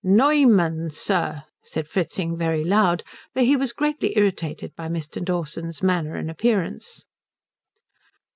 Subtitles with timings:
[0.03, 3.03] "_Neu_mann, sir," said Fritzing very loud,
[3.35, 5.23] for he was greatly irritated by Mr.
[5.23, 7.05] Dawson's manner and appearance.